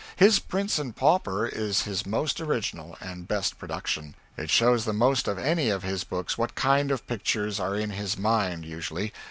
His 0.15 0.39
"Prince 0.39 0.79
and 0.79 0.95
Pauper" 0.95 1.45
is 1.45 1.83
his 1.83 2.07
most 2.07 2.39
orriginal, 2.41 2.97
and 3.01 3.27
best 3.27 3.59
production; 3.59 4.15
it 4.35 4.49
shows 4.49 4.83
the 4.83 4.93
most 4.93 5.27
of 5.27 5.37
any 5.37 5.69
of 5.69 5.83
his 5.83 6.03
books 6.03 6.39
what 6.39 6.55
kind 6.55 6.89
of 6.89 7.05
pictures 7.05 7.59
are 7.59 7.75
in 7.75 7.91
his 7.91 8.17
mind, 8.17 8.65
usually. 8.65 9.13